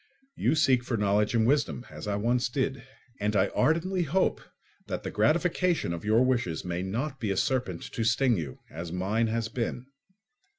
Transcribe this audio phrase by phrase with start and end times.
[0.35, 2.81] You seek for knowledge and wisdom, as I once did;
[3.19, 4.41] and I ardently hope
[4.87, 8.91] that the gratification of your wishes may not be a serpent to sting you, as
[8.91, 9.85] mine has been.